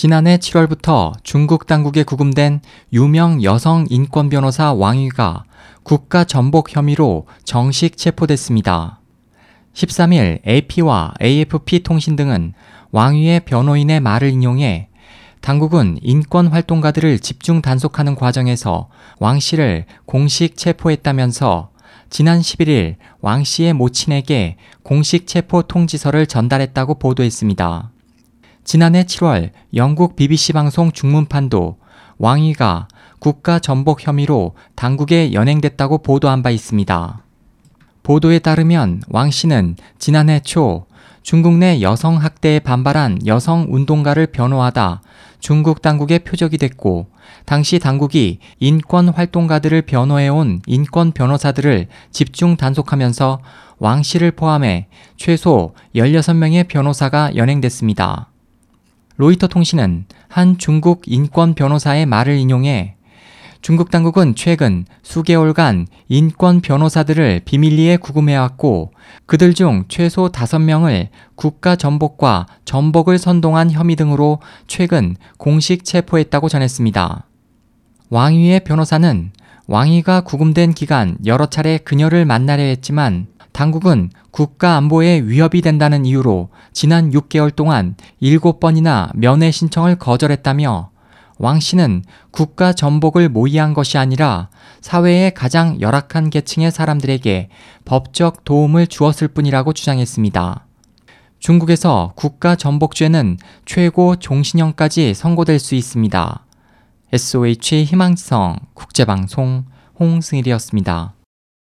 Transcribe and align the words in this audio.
지난해 0.00 0.38
7월부터 0.38 1.12
중국 1.22 1.66
당국에 1.66 2.04
구금된 2.04 2.62
유명 2.90 3.42
여성 3.42 3.84
인권 3.90 4.30
변호사 4.30 4.72
왕위가 4.72 5.44
국가 5.82 6.24
전복 6.24 6.74
혐의로 6.74 7.26
정식 7.44 7.98
체포됐습니다. 7.98 8.98
13일 9.74 10.40
AP와 10.48 11.12
AFP 11.22 11.80
통신 11.80 12.16
등은 12.16 12.54
왕위의 12.92 13.40
변호인의 13.40 14.00
말을 14.00 14.30
인용해 14.30 14.88
당국은 15.42 15.98
인권 16.00 16.46
활동가들을 16.46 17.18
집중 17.18 17.60
단속하는 17.60 18.14
과정에서 18.14 18.88
왕 19.18 19.38
씨를 19.38 19.84
공식 20.06 20.56
체포했다면서 20.56 21.72
지난 22.08 22.40
11일 22.40 22.96
왕 23.20 23.44
씨의 23.44 23.74
모친에게 23.74 24.56
공식 24.82 25.26
체포 25.26 25.60
통지서를 25.60 26.26
전달했다고 26.26 26.94
보도했습니다. 26.94 27.90
지난해 28.64 29.04
7월 29.04 29.50
영국 29.74 30.16
BBC 30.16 30.52
방송 30.52 30.92
중문판도 30.92 31.78
왕위가 32.18 32.88
국가 33.18 33.58
전복 33.58 34.06
혐의로 34.06 34.54
당국에 34.76 35.32
연행됐다고 35.32 35.98
보도한 35.98 36.42
바 36.42 36.50
있습니다. 36.50 37.24
보도에 38.02 38.38
따르면 38.38 39.02
왕 39.08 39.30
씨는 39.30 39.76
지난해 39.98 40.40
초 40.40 40.86
중국 41.22 41.54
내 41.54 41.80
여성 41.82 42.16
학대에 42.16 42.60
반발한 42.60 43.26
여성 43.26 43.66
운동가를 43.68 44.26
변호하다 44.28 45.02
중국 45.38 45.82
당국의 45.82 46.20
표적이 46.20 46.58
됐고 46.58 47.08
당시 47.44 47.78
당국이 47.78 48.38
인권 48.58 49.08
활동가들을 49.08 49.82
변호해온 49.82 50.62
인권 50.66 51.12
변호사들을 51.12 51.88
집중 52.10 52.56
단속하면서 52.56 53.40
왕 53.78 54.02
씨를 54.02 54.32
포함해 54.32 54.88
최소 55.16 55.74
16명의 55.94 56.68
변호사가 56.68 57.36
연행됐습니다. 57.36 58.29
로이터 59.20 59.48
통신은 59.48 60.06
한 60.28 60.56
중국 60.56 61.02
인권 61.04 61.52
변호사의 61.52 62.06
말을 62.06 62.38
인용해 62.38 62.96
중국 63.60 63.90
당국은 63.90 64.34
최근 64.34 64.86
수개월간 65.02 65.88
인권 66.08 66.62
변호사들을 66.62 67.42
비밀리에 67.44 67.98
구금해왔고 67.98 68.92
그들 69.26 69.52
중 69.52 69.84
최소 69.88 70.30
5명을 70.30 71.08
국가 71.34 71.76
전복과 71.76 72.46
전복을 72.64 73.18
선동한 73.18 73.70
혐의 73.70 73.94
등으로 73.94 74.38
최근 74.66 75.16
공식 75.36 75.84
체포했다고 75.84 76.48
전했습니다. 76.48 77.26
왕위의 78.08 78.60
변호사는 78.60 79.32
왕위가 79.66 80.22
구금된 80.22 80.72
기간 80.72 81.18
여러 81.26 81.44
차례 81.44 81.76
그녀를 81.76 82.24
만나려 82.24 82.62
했지만 82.62 83.26
당국은 83.60 84.08
국가 84.30 84.76
안보에 84.76 85.20
위협이 85.20 85.60
된다는 85.60 86.06
이유로 86.06 86.48
지난 86.72 87.10
6개월 87.10 87.54
동안 87.54 87.94
7번이나 88.22 89.10
면회 89.14 89.50
신청을 89.50 89.96
거절했다며 89.96 90.88
왕 91.36 91.60
씨는 91.60 92.02
국가 92.30 92.72
전복을 92.72 93.28
모의한 93.28 93.74
것이 93.74 93.98
아니라 93.98 94.48
사회의 94.80 95.34
가장 95.34 95.78
열악한 95.78 96.30
계층의 96.30 96.72
사람들에게 96.72 97.50
법적 97.84 98.44
도움을 98.44 98.86
주었을 98.86 99.28
뿐이라고 99.28 99.74
주장했습니다. 99.74 100.66
중국에서 101.38 102.14
국가 102.16 102.56
전복죄는 102.56 103.36
최고 103.66 104.16
종신형까지 104.16 105.12
선고될 105.12 105.58
수 105.58 105.74
있습니다. 105.74 106.46
SOH 107.12 107.84
희망성 107.84 108.56
국제방송 108.72 109.66
홍승일이었습니다. 109.98 111.19